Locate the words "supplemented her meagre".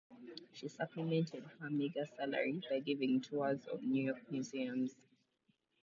0.67-2.07